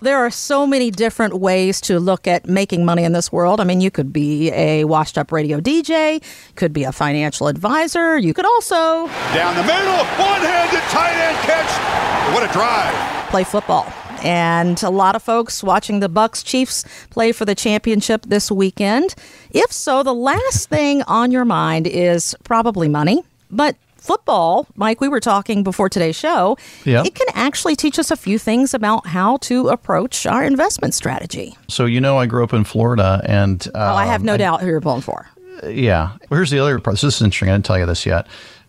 There 0.00 0.18
are 0.18 0.30
so 0.30 0.64
many 0.64 0.92
different 0.92 1.40
ways 1.40 1.80
to 1.82 1.98
look 1.98 2.28
at 2.28 2.46
making 2.46 2.84
money 2.84 3.02
in 3.02 3.12
this 3.12 3.32
world. 3.32 3.60
I 3.60 3.64
mean, 3.64 3.80
you 3.80 3.90
could 3.90 4.12
be 4.12 4.48
a 4.52 4.84
washed 4.84 5.18
up 5.18 5.32
radio 5.32 5.58
DJ, 5.58 6.22
could 6.54 6.72
be 6.72 6.84
a 6.84 6.92
financial 6.92 7.48
advisor, 7.48 8.16
you 8.16 8.32
could 8.32 8.44
also 8.44 9.08
Down 9.34 9.56
the 9.56 9.64
middle, 9.64 9.98
one-handed 10.14 10.82
tight 10.90 11.14
end 11.14 11.36
catch. 11.38 12.32
What 12.32 12.48
a 12.48 12.52
drive. 12.52 12.94
play 13.30 13.42
football. 13.42 13.92
And 14.22 14.80
a 14.84 14.90
lot 14.90 15.16
of 15.16 15.22
folks 15.22 15.64
watching 15.64 15.98
the 15.98 16.08
Bucs 16.08 16.44
Chiefs 16.44 16.84
play 17.10 17.32
for 17.32 17.44
the 17.44 17.54
championship 17.56 18.22
this 18.26 18.50
weekend. 18.52 19.16
If 19.50 19.72
so, 19.72 20.02
the 20.04 20.14
last 20.14 20.68
thing 20.68 21.02
on 21.02 21.32
your 21.32 21.44
mind 21.44 21.88
is 21.88 22.36
probably 22.44 22.88
money. 22.88 23.24
But 23.50 23.76
football, 24.00 24.66
Mike, 24.76 25.00
we 25.00 25.08
were 25.08 25.20
talking 25.20 25.62
before 25.62 25.88
today's 25.88 26.16
show, 26.16 26.56
Yeah. 26.84 27.02
it 27.04 27.14
can 27.14 27.26
actually 27.34 27.76
teach 27.76 27.98
us 27.98 28.10
a 28.10 28.16
few 28.16 28.38
things 28.38 28.74
about 28.74 29.06
how 29.06 29.36
to 29.38 29.68
approach 29.68 30.26
our 30.26 30.42
investment 30.44 30.94
strategy. 30.94 31.56
So, 31.68 31.84
you 31.84 32.00
know, 32.00 32.18
I 32.18 32.26
grew 32.26 32.42
up 32.44 32.52
in 32.52 32.64
Florida 32.64 33.20
and. 33.24 33.66
Um, 33.74 33.82
Oh, 33.88 33.94
I 33.94 34.06
have 34.06 34.22
no 34.24 34.36
doubt 34.36 34.60
who 34.60 34.66
you're 34.68 34.80
pulling 34.80 35.02
for. 35.02 35.28
Yeah. 35.66 36.12
Well, 36.30 36.38
here's 36.38 36.50
the 36.50 36.58
other 36.60 36.78
part. 36.78 36.94
This 37.00 37.04
is 37.16 37.20
interesting. 37.22 37.48
I 37.48 37.52
didn't 37.52 37.64
tell 37.66 37.78
you 37.78 37.86
this 37.86 38.06
yet. 38.06 38.26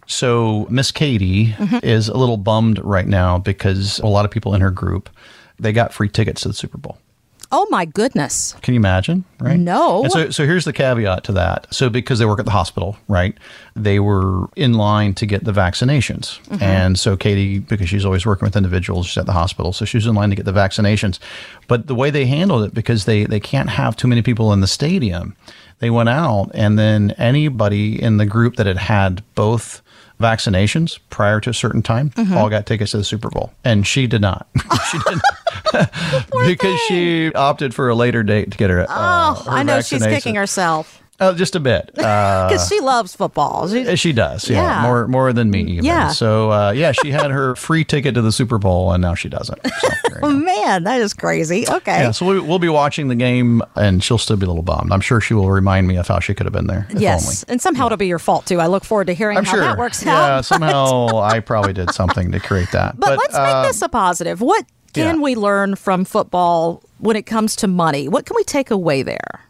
So 0.07 0.65
Miss 0.71 0.91
Katie 0.91 1.55
is 1.83 2.07
a 2.07 2.17
little 2.17 2.37
bummed 2.37 2.79
right 2.83 3.05
now 3.07 3.37
because 3.37 3.99
a 3.99 4.07
lot 4.07 4.25
of 4.25 4.31
people 4.31 4.55
in 4.55 4.61
her 4.61 4.71
group 4.71 5.07
they 5.59 5.71
got 5.71 5.93
free 5.93 6.09
tickets 6.09 6.41
to 6.41 6.47
the 6.47 6.53
Super 6.55 6.77
Bowl. 6.79 6.97
Oh 7.51 7.65
my 7.71 7.85
goodness. 7.85 8.53
Can 8.61 8.75
you 8.75 8.79
imagine? 8.79 9.25
Right? 9.39 9.57
No. 9.57 10.03
And 10.03 10.11
so, 10.11 10.29
so 10.29 10.45
here's 10.45 10.65
the 10.65 10.73
caveat 10.73 11.23
to 11.23 11.31
that. 11.31 11.73
So 11.73 11.89
because 11.89 12.19
they 12.19 12.25
work 12.25 12.39
at 12.39 12.45
the 12.45 12.51
hospital, 12.51 12.95
right? 13.07 13.35
They 13.75 13.99
were 13.99 14.47
in 14.55 14.73
line 14.73 15.15
to 15.15 15.25
get 15.25 15.45
the 15.45 15.51
vaccinations, 15.51 16.39
mm-hmm. 16.41 16.61
and 16.61 16.99
so 16.99 17.17
Katie, 17.17 17.59
because 17.59 17.89
she's 17.89 18.05
always 18.05 18.25
working 18.25 18.45
with 18.45 18.55
individuals, 18.55 19.07
she's 19.07 19.17
at 19.17 19.25
the 19.25 19.33
hospital, 19.33 19.73
so 19.73 19.83
she 19.85 19.97
was 19.97 20.05
in 20.05 20.13
line 20.13 20.29
to 20.29 20.35
get 20.35 20.45
the 20.45 20.53
vaccinations. 20.53 21.17
But 21.67 21.87
the 21.87 21.95
way 21.95 22.11
they 22.11 22.25
handled 22.27 22.65
it, 22.65 22.73
because 22.73 23.05
they 23.05 23.25
they 23.25 23.39
can't 23.39 23.69
have 23.69 23.95
too 23.95 24.07
many 24.07 24.21
people 24.21 24.53
in 24.53 24.59
the 24.59 24.67
stadium, 24.67 25.35
they 25.79 25.89
went 25.89 26.09
out, 26.09 26.51
and 26.53 26.77
then 26.77 27.11
anybody 27.17 28.01
in 28.01 28.17
the 28.17 28.25
group 28.25 28.57
that 28.57 28.67
had 28.67 28.77
had 28.77 29.23
both 29.33 29.81
vaccinations 30.19 30.99
prior 31.09 31.39
to 31.39 31.49
a 31.49 31.53
certain 31.53 31.81
time 31.81 32.11
all 32.33 32.49
got 32.49 32.65
tickets 32.65 32.91
to 32.91 32.97
the 32.97 33.03
Super 33.03 33.29
Bowl, 33.29 33.51
and 33.63 33.85
she 33.87 34.07
did 34.07 34.21
not. 34.21 34.47
she 34.91 34.99
didn't 34.99 35.21
because 36.47 36.79
she 36.87 37.31
opted 37.33 37.73
for 37.73 37.89
a 37.89 37.95
later 37.95 38.23
date 38.23 38.51
to 38.51 38.57
get 38.57 38.69
her. 38.69 38.85
Oh, 38.89 39.43
I 39.47 39.63
know 39.63 39.81
she's 39.81 40.03
kicking 40.03 40.35
herself. 40.35 41.01
Oh, 41.21 41.33
just 41.33 41.55
a 41.55 41.59
bit. 41.59 41.91
Uh, 41.99 42.47
Because 42.47 42.67
she 42.69 42.79
loves 42.79 43.13
football. 43.13 43.67
She- 43.67 43.95
she 43.97 44.13
does, 44.13 44.49
yeah, 44.49 44.61
Yeah. 44.61 44.81
more 44.83 45.07
more 45.07 45.33
than 45.33 45.51
me. 45.51 45.61
Even. 45.63 45.83
Yeah. 45.85 46.09
So 46.09 46.49
uh, 46.51 46.71
yeah, 46.71 46.93
she 46.93 47.11
had 47.11 47.29
her 47.31 47.55
free 47.55 47.83
ticket 47.83 48.15
to 48.15 48.21
the 48.21 48.31
Super 48.31 48.57
Bowl, 48.57 48.91
and 48.93 49.01
now 49.01 49.15
she 49.15 49.27
doesn't. 49.29 49.59
So, 49.81 49.87
oh, 50.23 50.31
man, 50.31 50.83
that 50.83 51.01
is 51.01 51.13
crazy. 51.13 51.65
Okay. 51.67 52.01
Yeah, 52.01 52.11
so 52.11 52.25
we, 52.25 52.39
we'll 52.39 52.59
be 52.59 52.69
watching 52.69 53.07
the 53.07 53.15
game, 53.15 53.61
and 53.75 54.03
she'll 54.03 54.17
still 54.17 54.37
be 54.37 54.45
a 54.45 54.49
little 54.49 54.63
bummed. 54.63 54.91
I'm 54.91 55.01
sure 55.01 55.21
she 55.21 55.33
will 55.33 55.49
remind 55.49 55.87
me 55.87 55.97
of 55.97 56.07
how 56.07 56.19
she 56.19 56.33
could 56.33 56.45
have 56.45 56.53
been 56.53 56.67
there. 56.67 56.87
yes. 56.95 57.43
And 57.43 57.61
somehow 57.61 57.87
it'll 57.87 57.97
be 57.97 58.07
your 58.07 58.19
fault, 58.19 58.45
too. 58.45 58.59
I 58.59 58.67
look 58.67 58.85
forward 58.85 59.07
to 59.07 59.13
hearing 59.13 59.37
I'm 59.37 59.45
how 59.45 59.51
sure. 59.51 59.61
that 59.61 59.77
works 59.77 60.03
yeah, 60.03 60.37
out. 60.37 60.45
somehow 60.45 61.19
I 61.19 61.39
probably 61.39 61.73
did 61.73 61.91
something 61.91 62.31
to 62.31 62.39
create 62.39 62.71
that. 62.71 62.99
But, 62.99 63.17
let's 63.17 63.35
uh, 63.35 63.61
make 63.63 63.71
this 63.71 63.81
a 63.81 63.89
positive. 63.89 64.41
What 64.41 64.65
can 64.93 65.15
yeah. 65.17 65.21
we 65.21 65.35
learn 65.35 65.75
from 65.75 66.05
football 66.05 66.83
when 66.99 67.15
it 67.15 67.25
comes 67.25 67.55
to 67.57 67.67
money? 67.67 68.07
What 68.07 68.25
can 68.25 68.35
we 68.35 68.43
take 68.43 68.71
away 68.71 69.03
there? 69.03 69.41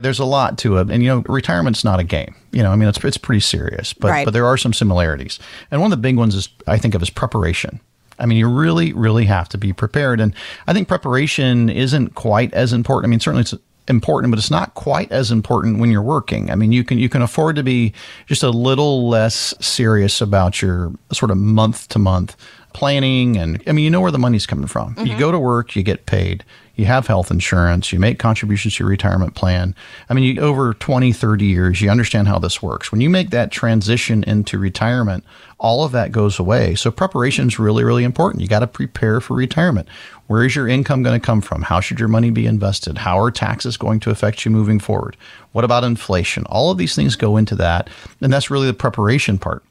there's 0.00 0.18
a 0.18 0.24
lot 0.24 0.58
to 0.58 0.78
it, 0.78 0.90
and 0.90 1.02
you 1.02 1.08
know, 1.08 1.22
retirement's 1.26 1.84
not 1.84 2.00
a 2.00 2.04
game. 2.04 2.34
You 2.52 2.62
know, 2.62 2.70
I 2.70 2.76
mean, 2.76 2.88
it's 2.88 3.02
it's 3.04 3.18
pretty 3.18 3.40
serious, 3.40 3.92
but 3.92 4.10
Right. 4.10 4.24
but 4.24 4.32
there 4.32 4.46
are 4.46 4.56
some 4.56 4.72
similarities, 4.72 5.38
and 5.70 5.80
one 5.80 5.92
of 5.92 5.98
the 5.98 6.00
big 6.00 6.16
ones 6.16 6.34
is 6.34 6.48
I 6.66 6.78
think 6.78 6.94
of 6.94 7.02
is 7.02 7.10
preparation. 7.10 7.80
I 8.18 8.26
mean, 8.26 8.38
you 8.38 8.48
really, 8.48 8.92
really 8.92 9.24
have 9.26 9.48
to 9.50 9.58
be 9.58 9.72
prepared, 9.72 10.20
and 10.20 10.34
I 10.66 10.72
think 10.72 10.88
preparation 10.88 11.68
isn't 11.68 12.14
quite 12.14 12.52
as 12.54 12.72
important. 12.72 13.08
I 13.08 13.10
mean, 13.10 13.20
certainly 13.20 13.42
it's 13.42 13.54
important, 13.88 14.30
but 14.30 14.38
it's 14.38 14.50
not 14.50 14.74
quite 14.74 15.10
as 15.10 15.30
important 15.30 15.78
when 15.78 15.90
you're 15.90 16.02
working. 16.02 16.50
I 16.50 16.54
mean, 16.54 16.72
you 16.72 16.84
can 16.84 16.98
you 16.98 17.08
can 17.08 17.22
afford 17.22 17.56
to 17.56 17.62
be 17.62 17.92
just 18.26 18.42
a 18.42 18.50
little 18.50 19.08
less 19.08 19.54
serious 19.60 20.20
about 20.20 20.62
your 20.62 20.92
sort 21.12 21.30
of 21.30 21.38
month 21.38 21.88
to 21.88 21.98
month 21.98 22.36
planning 22.74 23.36
and 23.36 23.62
I 23.66 23.72
mean, 23.72 23.84
you 23.84 23.90
know 23.90 24.00
where 24.00 24.12
the 24.12 24.18
money's 24.18 24.46
coming 24.46 24.66
from. 24.66 24.94
You 24.98 25.04
mm-hmm. 25.04 25.18
go 25.18 25.32
to 25.32 25.38
work, 25.38 25.74
you 25.74 25.82
get 25.82 26.06
paid, 26.06 26.44
you 26.78 26.86
have 26.86 27.08
health 27.08 27.30
insurance, 27.32 27.92
you 27.92 27.98
make 27.98 28.20
contributions 28.20 28.76
to 28.76 28.84
your 28.84 28.88
retirement 28.88 29.34
plan. 29.34 29.74
I 30.08 30.14
mean, 30.14 30.36
you, 30.36 30.40
over 30.40 30.74
20, 30.74 31.12
30 31.12 31.44
years, 31.44 31.80
you 31.80 31.90
understand 31.90 32.28
how 32.28 32.38
this 32.38 32.62
works. 32.62 32.92
When 32.92 33.00
you 33.00 33.10
make 33.10 33.30
that 33.30 33.50
transition 33.50 34.22
into 34.22 34.58
retirement, 34.58 35.24
all 35.58 35.84
of 35.84 35.90
that 35.90 36.12
goes 36.12 36.38
away. 36.38 36.76
So 36.76 36.92
preparation 36.92 37.48
is 37.48 37.58
really, 37.58 37.82
really 37.82 38.04
important. 38.04 38.42
You 38.42 38.48
got 38.48 38.60
to 38.60 38.68
prepare 38.68 39.20
for 39.20 39.34
retirement. 39.34 39.88
Where 40.28 40.44
is 40.44 40.54
your 40.54 40.68
income 40.68 41.02
going 41.02 41.20
to 41.20 41.26
come 41.26 41.40
from? 41.40 41.62
How 41.62 41.80
should 41.80 41.98
your 41.98 42.08
money 42.08 42.30
be 42.30 42.46
invested? 42.46 42.98
How 42.98 43.18
are 43.18 43.32
taxes 43.32 43.76
going 43.76 43.98
to 44.00 44.10
affect 44.10 44.44
you 44.44 44.52
moving 44.52 44.78
forward? 44.78 45.16
What 45.50 45.64
about 45.64 45.82
inflation? 45.82 46.44
All 46.46 46.70
of 46.70 46.78
these 46.78 46.94
things 46.94 47.16
go 47.16 47.36
into 47.36 47.56
that. 47.56 47.90
And 48.20 48.32
that's 48.32 48.50
really 48.50 48.68
the 48.68 48.74
preparation 48.74 49.36
part 49.36 49.64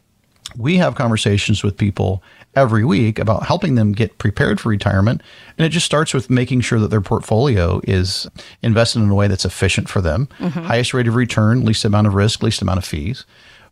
we 0.55 0.77
have 0.77 0.95
conversations 0.95 1.63
with 1.63 1.77
people 1.77 2.23
every 2.57 2.83
week 2.83 3.19
about 3.19 3.45
helping 3.45 3.75
them 3.75 3.91
get 3.91 4.17
prepared 4.17 4.59
for 4.59 4.69
retirement. 4.69 5.21
And 5.57 5.65
it 5.65 5.69
just 5.69 5.85
starts 5.85 6.13
with 6.13 6.29
making 6.29 6.61
sure 6.61 6.79
that 6.79 6.89
their 6.89 7.01
portfolio 7.01 7.79
is 7.83 8.27
invested 8.63 9.01
in 9.01 9.09
a 9.09 9.15
way 9.15 9.27
that's 9.27 9.45
efficient 9.45 9.87
for 9.87 10.01
them, 10.01 10.27
mm-hmm. 10.39 10.61
highest 10.61 10.93
rate 10.93 11.07
of 11.07 11.15
return, 11.15 11.63
least 11.63 11.85
amount 11.85 12.07
of 12.07 12.15
risk, 12.15 12.41
least 12.41 12.63
amount 12.63 12.79
of 12.79 12.85
fees. 12.85 13.25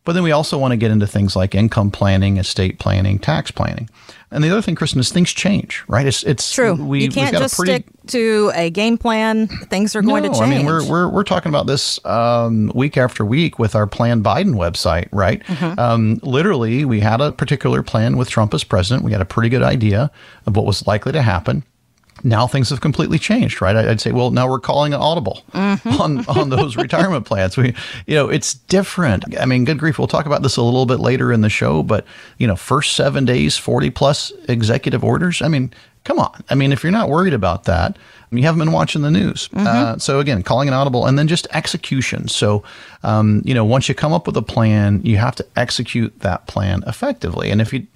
But 0.06 0.14
then 0.14 0.24
we 0.24 0.32
also 0.32 0.58
want 0.58 0.72
to 0.72 0.78
get 0.78 0.92
into 0.92 1.08
things 1.08 1.36
like 1.36 1.56
income 1.56 1.92
planning, 1.92 2.38
estate 2.38 2.80
planning, 2.80 3.20
tax 3.20 3.52
planning. 3.52 3.90
And 4.32 4.44
the 4.44 4.50
other 4.50 4.62
thing, 4.62 4.76
Kristen, 4.76 5.00
is 5.00 5.12
things 5.12 5.32
change, 5.32 5.84
right? 5.88 6.06
It's 6.06 6.24
it's 6.24 6.54
True. 6.54 6.74
We, 6.76 7.04
you 7.04 7.10
can't 7.10 7.36
just 7.36 7.56
pretty, 7.56 7.74
stick 7.74 7.86
to 8.08 8.52
a 8.54 8.70
game 8.70 8.98
plan. 8.98 9.48
Things 9.48 9.96
are 9.96 10.02
going 10.02 10.24
no, 10.24 10.30
to 10.30 10.40
change. 10.40 10.54
I 10.54 10.58
mean, 10.58 10.66
we're, 10.66 10.88
we're, 10.88 11.10
we're 11.10 11.24
talking 11.24 11.50
about 11.50 11.68
this 11.68 12.04
um, 12.06 12.72
week 12.76 12.98
after 12.98 13.26
week 13.26 13.60
with 13.60 13.76
our 13.76 13.88
Plan 13.88 14.24
Biden 14.24 14.54
website, 14.54 15.08
right? 15.12 15.44
Mm-hmm. 15.44 15.80
Um, 15.80 16.20
literally, 16.22 16.86
we 16.86 17.00
had 17.00 17.22
a 17.22 17.32
particular 17.32 17.82
plan 17.82 18.18
with 18.18 18.30
Trump 18.30 18.54
as 18.54 18.64
president. 18.64 19.04
We 19.04 19.12
had 19.12 19.22
a 19.22 19.26
pretty 19.26 19.50
good 19.50 19.64
idea 19.64 20.12
of 20.46 20.56
what 20.56 20.66
was 20.66 20.86
likely 20.86 21.14
to 21.14 21.22
happen. 21.22 21.64
Now 22.24 22.48
things 22.48 22.70
have 22.70 22.82
completely 22.82 23.20
changed, 23.20 23.62
right? 23.62 23.76
I'd 23.76 24.02
say, 24.02 24.12
well, 24.12 24.32
now 24.32 24.50
we're 24.50 24.60
calling 24.60 24.94
an 24.94 25.02
audible 25.02 25.44
Mm-hmm. 25.54 26.02
on 26.02 26.26
on 26.28 26.50
those 26.50 26.76
retirement 26.86 27.26
plans. 27.26 27.58
We, 27.58 27.76
you 28.08 28.16
know, 28.16 28.30
it's 28.30 28.54
different. 28.54 29.38
I 29.40 29.46
mean, 29.46 29.66
good 29.66 29.78
grief, 29.78 30.00
we'll 30.00 30.08
talk 30.08 30.26
about 30.26 30.42
this 30.42 30.58
a 30.58 30.62
little 30.62 30.86
bit 30.86 31.00
later 31.00 31.32
in 31.32 31.42
the 31.42 31.50
show, 31.50 31.84
but 31.84 32.06
you 32.38 32.48
know, 32.48 32.56
first 32.56 32.96
seven 32.96 33.26
days, 33.26 33.58
forty 33.58 33.90
plus 33.90 34.32
executive 34.48 35.04
orders. 35.04 35.42
I 35.42 35.50
mean, 35.50 35.72
come 36.04 36.18
on. 36.20 36.44
I 36.50 36.56
mean, 36.56 36.72
if 36.72 36.84
you're 36.84 36.92
not 36.92 37.10
worried 37.10 37.34
about 37.34 37.66
that, 37.66 37.98
you 38.32 38.42
haven't 38.44 38.60
been 38.60 38.72
watching 38.72 39.02
the 39.02 39.12
news. 39.12 39.50
Uh, 39.54 39.98
so 39.98 40.20
again, 40.20 40.42
calling 40.42 40.68
an 40.68 40.74
audible, 40.74 41.06
and 41.06 41.20
then 41.20 41.28
just 41.28 41.48
execution. 41.52 42.28
So, 42.28 42.64
um, 43.04 43.42
you 43.46 43.54
know, 43.54 43.66
once 43.66 43.88
you 43.90 43.96
come 43.96 44.14
up 44.14 44.26
with 44.26 44.38
a 44.38 44.42
plan, 44.42 45.02
you 45.04 45.18
have 45.18 45.36
to 45.36 45.46
execute 45.56 46.20
that 46.22 46.48
plan 46.48 46.84
effectively. 46.88 47.52
And 47.52 47.62
if 47.62 47.72
you 47.74 47.88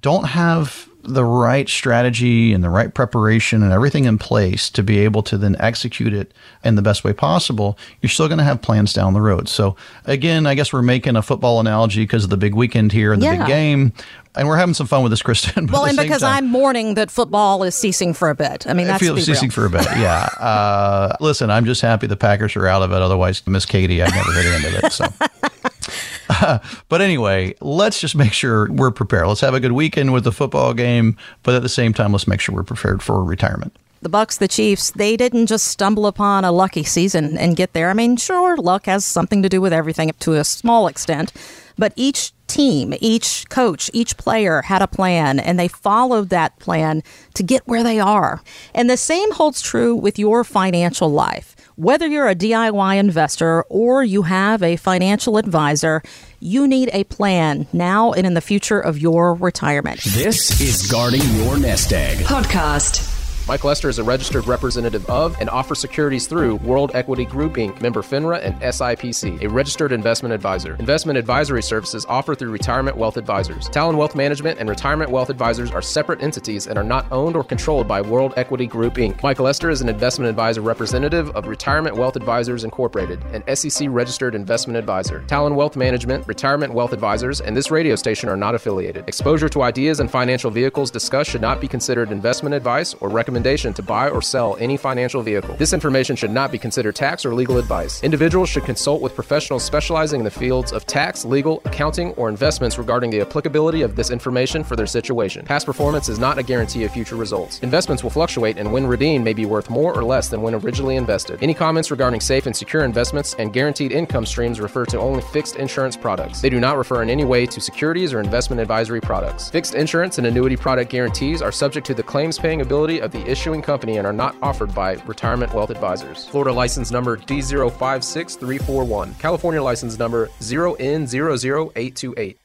don't 0.00 0.24
have 0.24 0.88
the 1.04 1.24
right 1.24 1.68
strategy 1.68 2.52
and 2.52 2.62
the 2.62 2.70
right 2.70 2.94
preparation 2.94 3.60
and 3.64 3.72
everything 3.72 4.04
in 4.04 4.18
place 4.18 4.70
to 4.70 4.84
be 4.84 5.00
able 5.00 5.20
to 5.20 5.36
then 5.36 5.56
execute 5.58 6.14
it 6.14 6.32
in 6.62 6.76
the 6.76 6.82
best 6.82 7.02
way 7.02 7.12
possible, 7.12 7.76
you're 8.00 8.08
still 8.10 8.28
going 8.28 8.38
to 8.38 8.44
have 8.44 8.62
plans 8.62 8.92
down 8.92 9.12
the 9.12 9.20
road. 9.20 9.48
So, 9.48 9.74
again, 10.04 10.46
I 10.46 10.54
guess 10.54 10.72
we're 10.72 10.80
making 10.80 11.16
a 11.16 11.22
football 11.22 11.58
analogy 11.58 12.04
because 12.04 12.22
of 12.22 12.30
the 12.30 12.36
big 12.36 12.54
weekend 12.54 12.92
here 12.92 13.12
and 13.12 13.20
the 13.20 13.26
Yeah. 13.26 13.38
big 13.38 13.46
game. 13.48 13.92
And 14.36 14.46
we're 14.46 14.56
having 14.56 14.74
some 14.74 14.86
fun 14.86 15.02
with 15.02 15.10
this, 15.10 15.22
Kristen. 15.22 15.66
well, 15.72 15.84
and 15.86 15.96
because 15.98 16.20
time- 16.22 16.44
I'm 16.44 16.50
mourning 16.50 16.94
that 16.94 17.10
football 17.10 17.64
is 17.64 17.74
ceasing 17.74 18.14
for 18.14 18.30
a 18.30 18.34
bit. 18.36 18.66
I 18.68 18.72
mean, 18.72 18.86
that's 18.86 19.02
feel 19.02 19.16
ceasing 19.18 19.48
real. 19.48 19.50
for 19.50 19.66
a 19.66 19.70
bit. 19.70 19.84
Yeah. 19.96 20.28
Uh, 20.38 21.16
listen, 21.20 21.50
I'm 21.50 21.64
just 21.64 21.80
happy 21.80 22.06
the 22.06 22.16
Packers 22.16 22.54
are 22.56 22.66
out 22.68 22.82
of 22.82 22.92
it. 22.92 23.02
Otherwise, 23.02 23.44
Miss 23.46 23.66
Katie, 23.66 24.02
I'd 24.02 24.12
never 24.14 24.32
hit 24.32 24.42
the 24.44 24.54
end 24.54 24.64
of 24.76 24.84
it. 24.84 24.92
So. 24.92 25.06
but 26.88 27.00
anyway, 27.00 27.54
let's 27.60 28.00
just 28.00 28.14
make 28.14 28.32
sure 28.32 28.70
we're 28.70 28.90
prepared. 28.90 29.26
Let's 29.26 29.40
have 29.40 29.54
a 29.54 29.60
good 29.60 29.72
weekend 29.72 30.12
with 30.12 30.24
the 30.24 30.32
football 30.32 30.74
game, 30.74 31.16
but 31.42 31.54
at 31.54 31.62
the 31.62 31.68
same 31.68 31.92
time, 31.92 32.12
let's 32.12 32.26
make 32.26 32.40
sure 32.40 32.54
we're 32.54 32.62
prepared 32.62 33.02
for 33.02 33.22
retirement. 33.24 33.76
the 34.00 34.10
Bucs, 34.10 34.38
the 34.38 34.48
Chiefs, 34.48 34.90
they 34.90 35.16
didn't 35.16 35.46
just 35.46 35.66
stumble 35.66 36.06
upon 36.06 36.44
a 36.44 36.52
lucky 36.52 36.82
season 36.82 37.38
and 37.38 37.56
get 37.56 37.72
there. 37.72 37.90
I 37.90 37.94
mean, 37.94 38.16
sure, 38.16 38.56
luck 38.56 38.86
has 38.86 39.04
something 39.04 39.42
to 39.42 39.48
do 39.48 39.60
with 39.60 39.72
everything 39.72 40.10
to 40.20 40.34
a 40.34 40.44
small 40.44 40.88
extent, 40.88 41.32
but 41.78 41.92
each 41.96 42.32
team, 42.52 42.92
each 43.00 43.48
coach, 43.48 43.90
each 43.94 44.16
player 44.16 44.62
had 44.62 44.82
a 44.82 44.86
plan 44.86 45.40
and 45.40 45.58
they 45.58 45.68
followed 45.68 46.28
that 46.28 46.58
plan 46.58 47.02
to 47.34 47.42
get 47.42 47.66
where 47.66 47.82
they 47.82 47.98
are. 47.98 48.42
And 48.74 48.90
the 48.90 48.96
same 48.96 49.32
holds 49.32 49.62
true 49.62 49.96
with 49.96 50.18
your 50.18 50.44
financial 50.44 51.08
life. 51.08 51.56
Whether 51.82 52.06
you're 52.06 52.28
a 52.28 52.36
DIY 52.36 52.96
investor 52.96 53.64
or 53.68 54.04
you 54.04 54.22
have 54.22 54.62
a 54.62 54.76
financial 54.76 55.36
advisor, 55.36 56.00
you 56.38 56.68
need 56.68 56.90
a 56.92 57.02
plan 57.02 57.66
now 57.72 58.12
and 58.12 58.24
in 58.24 58.34
the 58.34 58.40
future 58.40 58.78
of 58.78 59.00
your 59.00 59.34
retirement. 59.34 60.00
This 60.04 60.60
is 60.60 60.88
Guarding 60.88 61.24
Your 61.42 61.58
Nest 61.58 61.92
Egg. 61.92 62.18
Podcast. 62.18 63.11
Mike 63.48 63.64
Lester 63.64 63.88
is 63.88 63.98
a 63.98 64.04
registered 64.04 64.46
representative 64.46 65.04
of 65.10 65.36
and 65.40 65.50
offers 65.50 65.80
securities 65.80 66.28
through 66.28 66.56
World 66.56 66.92
Equity 66.94 67.24
Group 67.24 67.54
Inc., 67.54 67.82
member 67.82 68.00
FINRA 68.00 68.40
and 68.40 68.54
SIPC, 68.60 69.42
a 69.42 69.48
registered 69.48 69.90
investment 69.90 70.32
advisor. 70.32 70.76
Investment 70.76 71.18
advisory 71.18 71.62
services 71.62 72.06
offered 72.08 72.38
through 72.38 72.52
Retirement 72.52 72.96
Wealth 72.96 73.16
Advisors. 73.16 73.68
Talon 73.68 73.96
Wealth 73.96 74.14
Management 74.14 74.60
and 74.60 74.68
Retirement 74.68 75.10
Wealth 75.10 75.28
Advisors 75.28 75.72
are 75.72 75.82
separate 75.82 76.22
entities 76.22 76.68
and 76.68 76.78
are 76.78 76.84
not 76.84 77.10
owned 77.10 77.34
or 77.34 77.42
controlled 77.42 77.88
by 77.88 78.00
World 78.00 78.32
Equity 78.36 78.64
Group 78.64 78.94
Inc. 78.94 79.20
Mike 79.24 79.40
Lester 79.40 79.70
is 79.70 79.80
an 79.80 79.88
investment 79.88 80.30
advisor 80.30 80.60
representative 80.60 81.28
of 81.30 81.48
Retirement 81.48 81.96
Wealth 81.96 82.14
Advisors 82.14 82.62
Incorporated, 82.62 83.20
an 83.32 83.56
SEC 83.56 83.88
registered 83.90 84.36
investment 84.36 84.76
advisor. 84.76 85.24
Talon 85.26 85.56
Wealth 85.56 85.74
Management, 85.74 86.28
Retirement 86.28 86.72
Wealth 86.72 86.92
Advisors, 86.92 87.40
and 87.40 87.56
this 87.56 87.72
radio 87.72 87.96
station 87.96 88.28
are 88.28 88.36
not 88.36 88.54
affiliated. 88.54 89.08
Exposure 89.08 89.48
to 89.48 89.62
ideas 89.62 89.98
and 89.98 90.08
financial 90.08 90.50
vehicles 90.50 90.92
discussed 90.92 91.28
should 91.28 91.40
not 91.40 91.60
be 91.60 91.66
considered 91.66 92.12
investment 92.12 92.54
advice 92.54 92.94
or 92.94 93.08
recommendation 93.08 93.31
to 93.34 93.82
buy 93.82 94.08
or 94.08 94.20
sell 94.20 94.56
any 94.58 94.76
financial 94.76 95.22
vehicle. 95.22 95.54
This 95.56 95.72
information 95.72 96.16
should 96.16 96.30
not 96.30 96.50
be 96.50 96.58
considered 96.58 96.94
tax 96.94 97.24
or 97.24 97.34
legal 97.34 97.58
advice. 97.58 98.02
Individuals 98.02 98.48
should 98.48 98.64
consult 98.64 99.00
with 99.00 99.14
professionals 99.14 99.64
specializing 99.64 100.20
in 100.20 100.24
the 100.24 100.30
fields 100.30 100.72
of 100.72 100.86
tax, 100.86 101.24
legal, 101.24 101.62
accounting, 101.64 102.12
or 102.14 102.28
investments 102.28 102.78
regarding 102.78 103.10
the 103.10 103.20
applicability 103.20 103.82
of 103.82 103.96
this 103.96 104.10
information 104.10 104.64
for 104.64 104.76
their 104.76 104.86
situation. 104.86 105.44
Past 105.44 105.66
performance 105.66 106.08
is 106.08 106.18
not 106.18 106.38
a 106.38 106.42
guarantee 106.42 106.84
of 106.84 106.92
future 106.92 107.16
results. 107.16 107.58
Investments 107.60 108.02
will 108.02 108.10
fluctuate 108.10 108.58
and 108.58 108.72
when 108.72 108.86
redeemed 108.86 109.24
may 109.24 109.32
be 109.32 109.46
worth 109.46 109.70
more 109.70 109.96
or 109.96 110.04
less 110.04 110.28
than 110.28 110.42
when 110.42 110.54
originally 110.54 110.96
invested. 110.96 111.38
Any 111.42 111.54
comments 111.54 111.90
regarding 111.90 112.20
safe 112.20 112.46
and 112.46 112.54
secure 112.54 112.84
investments 112.84 113.34
and 113.38 113.52
guaranteed 113.52 113.92
income 113.92 114.26
streams 114.26 114.60
refer 114.60 114.84
to 114.86 114.98
only 114.98 115.22
fixed 115.22 115.56
insurance 115.56 115.96
products. 115.96 116.40
They 116.40 116.50
do 116.50 116.60
not 116.60 116.76
refer 116.76 117.02
in 117.02 117.10
any 117.10 117.24
way 117.24 117.46
to 117.46 117.60
securities 117.60 118.12
or 118.12 118.20
investment 118.20 118.60
advisory 118.60 119.00
products. 119.00 119.50
Fixed 119.50 119.74
insurance 119.74 120.18
and 120.18 120.26
annuity 120.26 120.56
product 120.56 120.90
guarantees 120.90 121.42
are 121.42 121.52
subject 121.52 121.86
to 121.86 121.94
the 121.94 122.02
claims 122.02 122.38
paying 122.38 122.60
ability 122.60 123.00
of 123.00 123.12
issuing 123.26 123.62
company 123.62 123.96
and 123.96 124.06
are 124.06 124.12
not 124.12 124.36
offered 124.42 124.74
by 124.74 124.96
Retirement 125.06 125.54
Wealth 125.54 125.70
Advisors. 125.70 126.28
Florida 126.28 126.52
license 126.52 126.90
number 126.90 127.16
D056341. 127.16 129.18
California 129.18 129.62
license 129.62 129.98
number 129.98 130.26
0N00828. 130.40 132.36